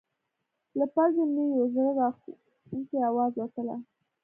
[0.77, 3.75] له پزې نه یو زړه راښکونکی اواز وتله.